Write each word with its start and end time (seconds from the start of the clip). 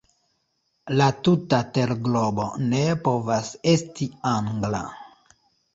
La 1.01 1.09
tuta 1.27 1.59
terglobo 1.75 2.47
ne 2.73 2.83
povas 3.07 3.53
esti 3.75 4.13
Angla. 4.35 4.83